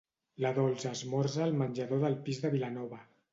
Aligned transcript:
La 0.45 0.51
Dols 0.57 0.85
esmorza 0.91 1.43
al 1.49 1.53
menjador 1.59 2.03
del 2.07 2.17
pis 2.31 2.41
de 2.47 2.53
Vilanova. 2.57 3.05